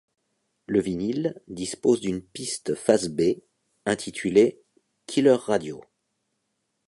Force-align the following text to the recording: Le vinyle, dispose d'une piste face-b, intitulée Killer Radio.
Le 0.65 0.79
vinyle, 0.81 1.39
dispose 1.47 2.01
d'une 2.01 2.23
piste 2.23 2.73
face-b, 2.73 3.43
intitulée 3.85 4.59
Killer 5.05 5.35
Radio. 5.37 5.83